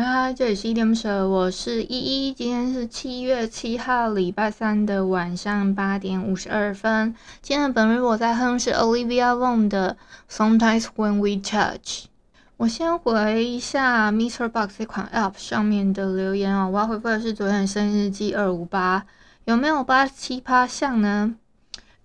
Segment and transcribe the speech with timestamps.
[0.00, 2.32] 嗨，这里是依依恋不舍，我是依依。
[2.32, 7.12] 今天是七月七号，礼拜三的晚上八点五十二分。
[7.42, 9.96] 今天的本日我在哼是 Olivia Wong 的
[10.32, 12.04] 《Sometimes When We Touch》。
[12.58, 16.70] 我先回一下 Mr Box 这款 App 上面的留言哦。
[16.72, 19.04] 我要回复的是昨天的生日记二五八，
[19.46, 21.34] 有没有八七趴像呢？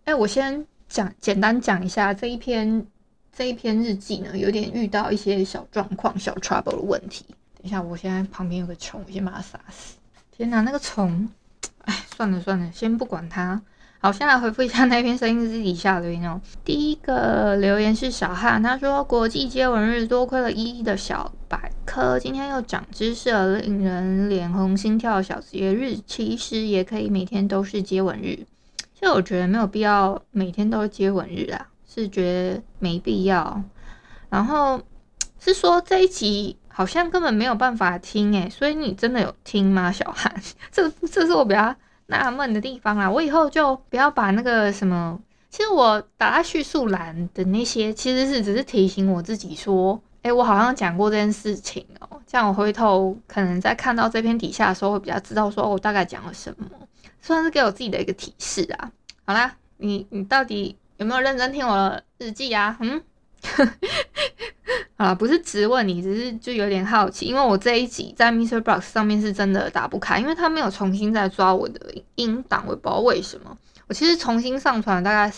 [0.06, 2.88] 哎，我先讲简单讲一下这一篇
[3.32, 7.24] 这一篇日记呢，有点遇到一些小状况、小 trouble 的问题。
[7.64, 9.96] 等一下，我现在旁边有个虫，我先把它杀死。
[10.36, 11.30] 天哪，那个虫！
[11.86, 13.62] 哎，算了算了，先不管它。
[14.00, 16.42] 好，先来回复一下那篇声音日记底下留言哦。
[16.66, 28.46] 第一个留言是小汉，他说：“国际接吻日，多亏了依依的小百科，今天又长知识了，令人脸红心跳的小节日，其实也可以每天都是接吻日。
[28.94, 32.24] 其实我觉得没有必要每天都是接吻日啊，是觉
[32.56, 33.64] 得没必要。
[34.30, 34.82] 然后
[35.40, 40.34] 是说这一集。”好像根本没有办法听诶，所以你真的有听吗， 小韩？
[40.72, 41.74] 这这是我比较
[42.08, 43.10] 纳闷的地方啊！
[43.10, 45.20] 我以后就不要把那个什么，
[45.52, 56.66] 其实我打在叙述栏的那些，其实是只是提醒我自己说，诶，我好像讲过这件事情哦，这样我回头可能在看到这篇底下的时候，会比较知道说我大概讲了什么，
[57.22, 58.92] 算是给我自己的一个提示啊。
[59.26, 62.76] 好啦，你你到底有没有认真听我的日记啊？
[62.82, 63.04] 嗯。
[65.04, 73.58] 啊，不是质问你，只是就有点好奇，因为我这一集在 MixerBox 上面是真的打不开，因为他没有重新再抓我的音档，我也不知道为什么。
[73.88, 75.34] 我其实重新上传大概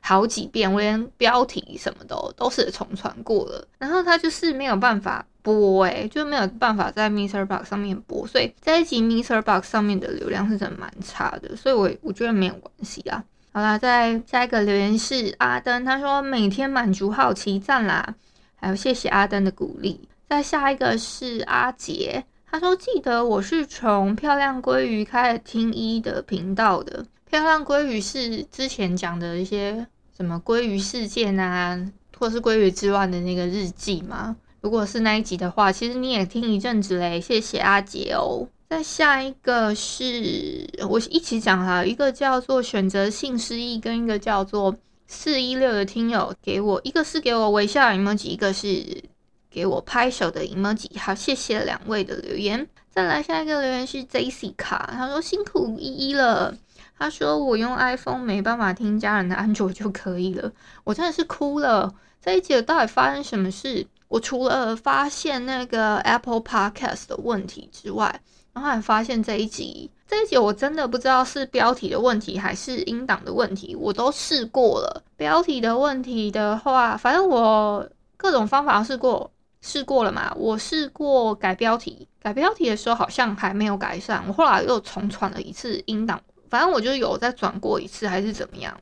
[0.00, 13.22] 好几遍，我连标题什么都都是重传过了，然后他就是没有办法播，诶，就没有办法在 MixerBox 上面播，所以这一集 MixerBox 上面的流量是真的蛮差的，所以我我觉得没有关系啊。
[13.52, 18.14] 好啦，再下一个留言是阿登，他说每天满足好奇，赞啦，
[18.62, 20.00] 还有谢谢阿登的鼓励。
[20.28, 27.04] 再下一个是阿杰，他说记得我是从漂亮鲑鱼开始听一的频道的。
[27.28, 29.84] 漂亮鲑鱼是之前讲的一些
[30.16, 31.78] 什么鲑鱼事件啊，
[32.16, 34.36] 或是鲑鱼之乱的那个日记吗？
[34.60, 38.46] 如果是那一集的话，其实你也听一阵子嘞，谢谢阿杰哦。
[38.70, 44.74] 再下一个是我一起讲哈，一个叫做选择性失忆，跟一个叫做
[45.12, 49.04] 四一六的听友给我，一个是给我微笑 emoji，一个是
[49.50, 50.98] 给我拍手的 emoji。
[50.98, 52.66] 好，谢谢两位的留言。
[52.90, 56.56] 再来下一个留言是 Jessica，他说辛苦依依了。
[56.98, 60.50] 他说我用 iPhone 没办法听家人的安卓就可以了，
[60.84, 61.92] 我真的是哭了。
[62.24, 63.86] 这一集到底发生什么事？
[64.08, 68.20] 我除了发现那个 Apple Podcast 的问题之外，
[68.52, 75.02] 然后还发现这一集，这一集我真的不知道是标题的问题还是音档的问题，我都试过了。
[75.16, 80.30] 标题的问题的话，反正我各种方法试过，试过了嘛。
[80.36, 88.78] 我试过改标题，改标题的时候好像还没有改善，我后来又重传了一次音档，反正我就有再转过一次还是怎么样。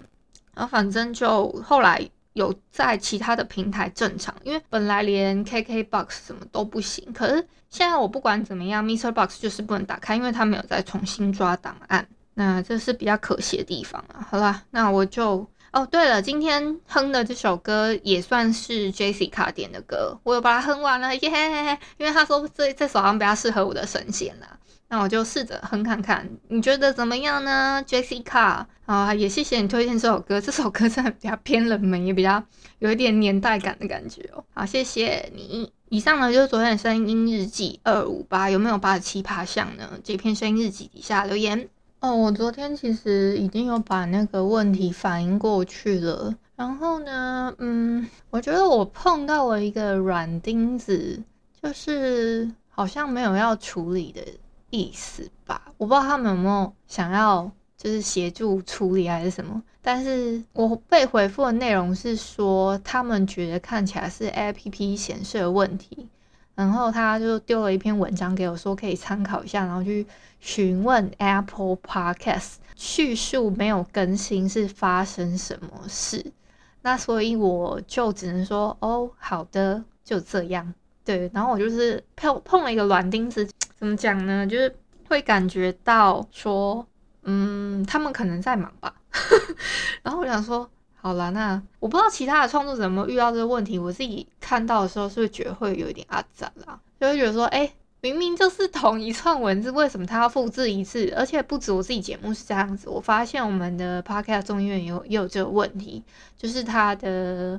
[0.56, 2.10] 然后反正就后来。
[2.34, 9.10] 有在其他的平台正常，因为本来连 KKBOX 什么都不行，可是现在我不管怎么样，Mr.
[9.12, 14.26] Box 就是不能打开，因为它没有再重新抓档案，那这是比较可惜的地方啊。
[14.30, 24.58] 好啦，那我就哦，对了，今天哼的这首歌也算是 Jessica 点的歌，我有把它哼完了耶因为他说这这首好像比较适合我的声线啦。
[24.92, 28.66] 那我就试着哼看看，你觉得怎么样呢，Jessica？
[28.86, 32.42] 啊，也谢谢你推荐这首歌，这首歌真的比较偏冷门，也比较
[32.80, 34.44] 有一点年代感的感觉哦。
[34.52, 35.72] 好，谢谢你。
[35.90, 39.88] 以上呢就是昨天的声音日记二五八，有没有八十七趴像呢？
[40.02, 41.68] 这篇声音日记底下留言
[42.00, 42.16] 哦。
[42.16, 51.22] 我昨天其实已经有把那个问题反映过去了，然后呢，嗯，我觉得我碰到了一个软钉子，
[51.62, 54.20] 就是好像没有要处理的。
[54.70, 59.62] 意思吧，我不知道他们有没有想要就是协助处理还是什么。
[59.82, 66.08] 但是我被回复的内容是说，他们觉得看起来是 APP 显示的问题。
[66.54, 70.06] 然后他就丢了一篇文章给我，说可以参考一下，然后去
[70.40, 76.32] 询问 Apple Podcast 叙述没有更新是发生什么事。
[76.82, 80.74] 那所以我就只能说，哦，好的，就这样。
[81.18, 83.48] 对，然后我就是碰碰了一个软钉子，
[83.78, 84.46] 怎么讲呢？
[84.46, 84.74] 就是
[85.08, 86.86] 会感觉到说，
[87.22, 88.94] 嗯，他们可能在忙吧。
[90.02, 90.70] 然后我想说。
[91.02, 93.78] 好啦，那我不知道其他的创作者有没有遇到这个问题。
[93.78, 96.78] 我自己看到的时候，是不是觉得会有一点阿杂啦？
[97.00, 97.72] 就会觉得说，哎、
[98.02, 101.10] 明明就是同一串文字，为什么他要复制一次？
[101.16, 106.04] 而且不止我自己节目是这样子，我发现我们的 Podcast 众议院也有也有这个问题，
[106.36, 107.58] 就是他的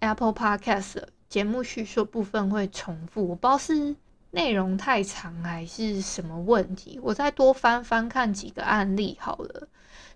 [0.00, 3.96] Apple Podcast 节目叙述部分会重复，我不知道是
[4.30, 6.98] 内容太长还是什么问题。
[7.02, 9.68] 我再多翻翻看几个案例好了。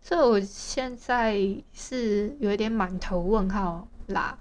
[0.03, 1.39] 所以我现在
[1.75, 4.39] 是有一点满头问号啦，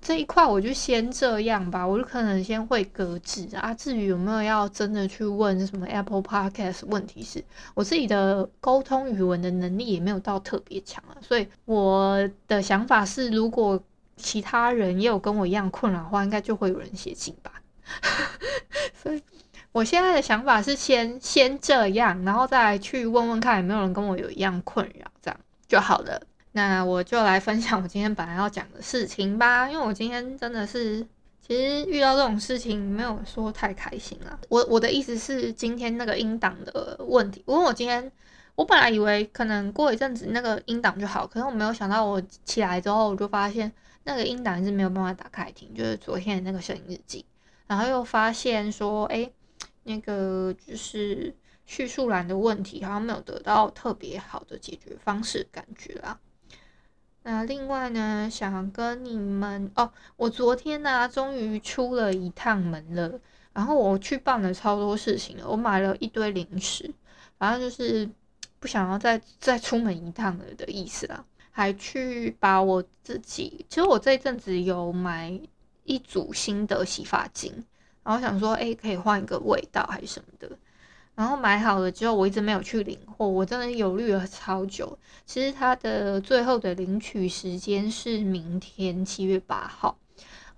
[0.00, 3.72] 这一块我就先这样吧，我就可能先会搁置啊。
[3.72, 11.14] 至于有没有要真的去问什么 Apple Podcast，问题是我自己的沟通语文的能力也没有到特别强啊。
[11.20, 13.80] 所以我的想法是，如果
[14.16, 17.60] 其他人也有跟我一样困扰的话，应该就会有人写信吧。
[19.02, 19.22] 所以。
[19.72, 26.20] 我现在的想法是先先这样，然后再去问问看有没有人跟我有一样困扰，这样就好了。
[26.50, 31.00] 那我就来分享我今天本来要讲的事情吧，因为我今天真的是，
[31.40, 34.38] 其实遇到这种事情没有说太开心啊。
[34.50, 38.12] 我我的意思是今天那个音档的问题，因为我今天
[38.54, 43.72] 我本来以为可能过一阵子那个音档就好，可是我没有想到我起来之后我就发现
[44.04, 47.24] 那个音档是没有办法打开听，就是昨天的那个声音日记，
[47.66, 49.30] 然后又发现说，哎。
[49.84, 51.34] 那个就是
[51.66, 56.20] 叙述栏的问题，好像没有得到特别好的解决方式，感觉啦。
[57.24, 63.18] 那另外呢，想跟你们哦，我昨天呢、啊，终于出了一趟门了。
[63.52, 66.88] 然后我去办了超多事情了，我买了一堆零食，
[67.36, 68.08] 反正就是
[68.60, 71.24] 不想要再再出门一趟了的意思啦。
[71.52, 75.38] 还去把我自己，其实我这一阵子有买
[75.84, 77.64] 一组新的洗发精。
[78.02, 80.50] 然后想说，哎，可以换一个味道还是什么的。
[81.14, 84.98] 然后买好了之后，我一直没有去领货，我真的犹豫了超久。
[85.26, 89.96] 其实它的最后的领取时间是明天七月八号。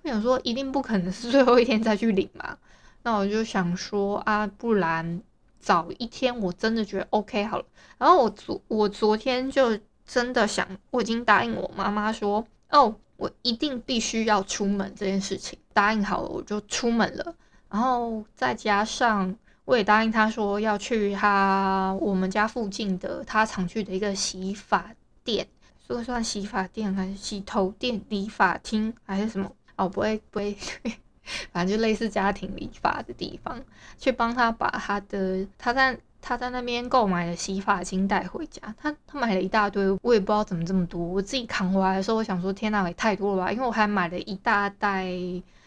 [0.03, 2.57] 我想说，一定不可能是最后一天再去领嘛。
[3.03, 5.21] 那我就想说啊，不然
[5.61, 7.65] 早一天我真的觉得 OK 好了。
[7.99, 9.77] 然后我昨我昨天就
[10.07, 12.95] 真的想，我已经答应我妈妈说，哦。
[13.17, 17.35] 我一定必须要出门这件事情，答应好了我就出门了。
[17.71, 19.33] 然后再加上
[19.65, 24.93] 我也答应他说要去他我们家附近的他常去的一个洗发
[25.23, 25.47] 店，
[25.87, 29.49] 说算洗发店还是洗头店、理发厅还是什么？
[29.77, 30.59] 哦，不会不会，
[31.53, 33.63] 反正就类似家庭理发的地方，
[33.97, 35.97] 去帮他把他的他在。
[36.27, 40.99] 他在那边购买了洗发精带回家，他他买了一大堆，我也不知道怎么这么多。
[40.99, 43.53] 我自己扛回来的时候，我想说天哪，也太多了吧！
[43.53, 45.05] 因为我还买了一大袋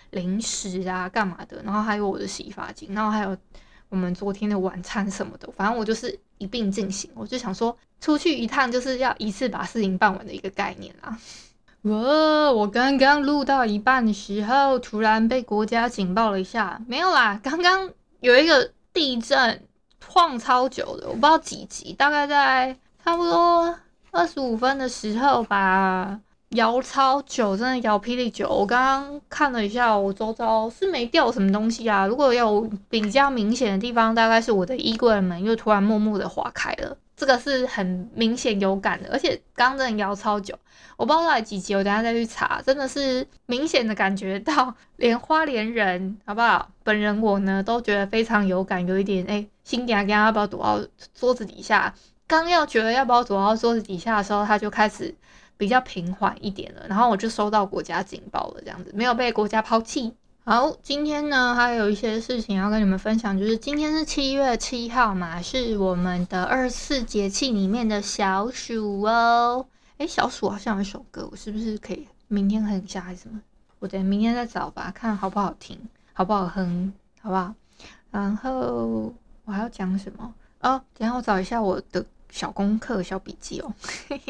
[0.09, 3.37] 零食啊，干嘛的，然后还有我的洗发精，然后还有
[3.89, 7.11] 我们昨天的晚餐什么的，反正我就是一并进行。
[7.13, 11.15] 我就想说，出去一趟就是要一次把事情办完的一个概念啦。
[11.83, 17.91] 哇，我刚刚录到一半的时候，突然被国家警报了一下，没有啦，刚刚
[18.21, 19.61] 有一个地震。
[20.05, 23.75] 晃超久的，我不知道几级，大概在差不多
[24.11, 28.49] 二十五分的时候吧，摇超久，真的摇霹雳久。
[28.49, 32.05] 我刚刚看了一下，我周遭是没掉什么东西啊。
[32.07, 39.09] 如果有比较明显的地方，大概是我的衣柜门又突然默默的划开了，这个是很明显有感的。
[39.11, 40.57] 而且刚刚真的摇超久，
[40.95, 42.61] 我不知道到底几集，我等下再去查。
[42.65, 46.69] 真的是明显的感觉到，连花莲人好不好？
[46.83, 49.45] 本人我呢都觉得非常有感，有一点哎。
[49.63, 50.79] 心点啊，要不要躲到
[51.13, 51.93] 桌子底下？
[52.25, 55.13] 刚要觉得要不要躲到桌子底下的时候，他就开始
[55.57, 56.85] 比较平缓一点了。
[56.87, 60.13] 然后我就收到国家警报了，这样子没有被国家抛弃。
[60.49, 69.65] 好，今天呢还有一些事情要跟你们分享，就是今天是七月七号嘛，是我们的二十四节气里面的小暑哦。
[69.97, 73.41] 诶，小暑好像有一首歌，我是不是可以明天哼一下还是什么？
[73.79, 75.77] 我等明天再找吧，看好不好听，
[76.13, 77.53] 好不好哼，好不好？
[78.09, 79.13] 然后。
[79.43, 80.81] 我还要讲什么哦？
[80.97, 83.73] 等下我找一下我的小功课、小笔记哦。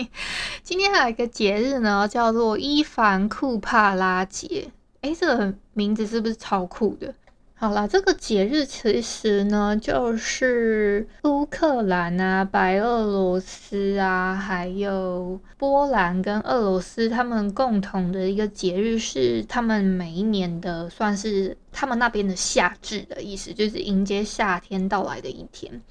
[0.64, 4.72] 今天还有一个节日呢，叫做伊凡库帕拉节。
[5.08, 7.14] 诶，这个名字是不是超酷的？
[7.60, 25.82] 好啦，这个节日其实呢，就是乌克兰啊、白俄罗斯啊，还有波兰跟俄罗斯他们共同的一个节日，是他们每一年的算是他们那边的夏至的意思，就是迎接夏天到来的一天。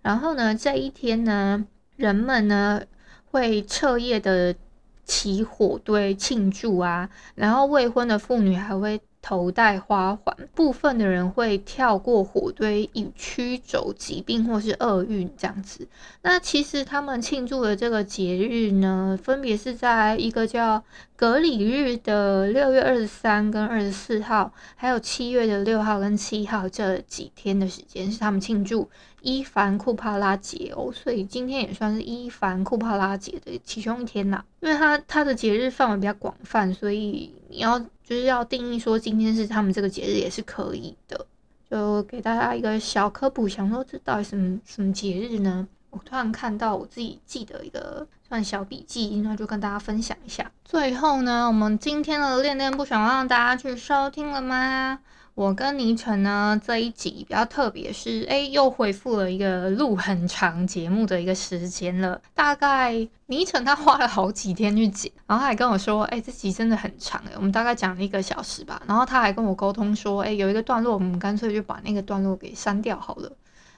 [0.00, 1.64] 然后呢，这一天呢，
[1.94, 2.82] 人们呢
[3.30, 4.56] 会彻夜的
[5.04, 9.00] 起火堆庆祝啊，然后未婚的妇女还会。
[9.22, 15.86] 头戴花环，部分的人会跳过火堆以驱走疾病或是厄运这样子。
[16.22, 20.82] 那其实他们庆祝的这个节日呢，分别是在一个叫
[21.14, 30.92] 格里日的六月二十三跟二十四号，还有七月的六号跟七号这几天的时间是他们庆祝伊凡库帕拉节哦。
[30.92, 34.44] 所以今天也算是伊凡库帕拉节的其中一天啦。
[34.58, 37.80] 因为它它的节日范围比较广泛，所以你要。
[38.12, 41.26] 就是要定义说今天是他们这个节日也是可以的，
[41.70, 45.66] 就给大家一个小科普，想说这到底什么什么节日呢？
[45.88, 50.50] 我突然看到我自己记的一个算小笔记，那就跟大家分享一下。
[50.62, 54.98] 最后呢，我们今天的恋恋不想让大家去收听了吗？
[55.34, 62.20] 我跟倪晨呢这一集比较特别，是哎又恢复了一个录很长节目的一个时间了。
[62.34, 62.92] 大概
[63.26, 68.82] 倪晨他花了好几天去剪，然后他还跟我说，哎这集真的很长哎，我们大概讲了一个小时吧。
[68.86, 73.32] 然后他还跟我沟通说，哎有一个段落我们干脆就把那个段落给删掉好了。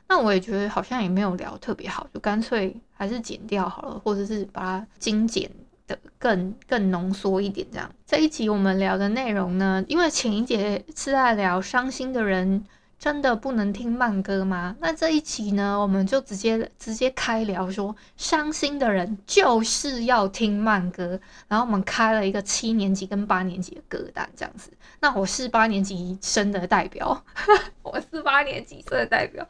[0.09, 5.51] 那我也觉得好像也没有聊特别好，就干脆还是剪掉好了，或者是把它精简。
[5.87, 7.91] 的更更浓缩一点，这样。
[8.07, 12.65] 这一集我们聊的内容呢，因为前一节是在聊伤心的人
[12.99, 14.75] 真的不能听慢歌吗？
[14.81, 21.21] 那这一集呢，我们就直接直接开聊说，伤心的人就是要听慢歌。
[21.49, 24.71] 然后我们开了一个七年级跟八年级的歌单，这样子。
[25.01, 27.23] 那我是八年级生的代表，
[27.83, 29.47] 我是八年级生的代表。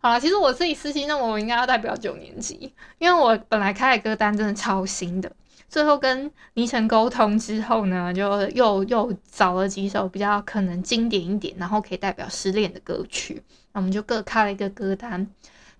[0.00, 5.32] 好了，其实我自己私心认为我应该要代表九年级，因为我本来开的歌单真的超新的。
[5.72, 15.26] 最后跟倪晨沟通之后呢，就又又找了几首比较可能经典一点，然后可以代表失恋的歌曲，那我们就各开了一个歌单，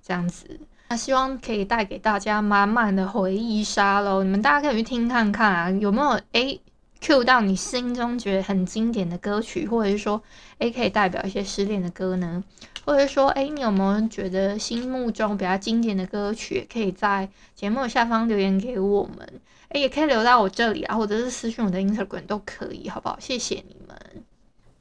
[0.02, 0.58] 这样子。
[0.88, 4.22] 那希望可以带给大家满满的回忆杀喽。
[4.25, 6.58] 你们大家可以去听看看啊，有没有诶
[7.02, 10.23] cue 到你心中觉得很经典的歌曲，或者是说
[10.59, 12.44] 诶可以代表一些失恋的歌呢？
[12.85, 19.40] 或者说诶你有没有觉得心目中比较经典的歌曲，也可以在节目下方留言给我们。
[19.71, 23.18] 诶，也可以留到我这里啊，或者是私信我的 Instagram 都可以，好不好？
[23.18, 23.97] 谢谢你们，